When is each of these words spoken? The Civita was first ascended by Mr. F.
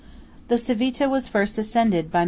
The 0.47 0.57
Civita 0.57 1.07
was 1.07 1.27
first 1.27 1.59
ascended 1.59 2.11
by 2.11 2.17
Mr. 2.17 2.19
F. 2.19 2.19